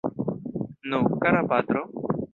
[0.89, 1.81] Nu, kara patro?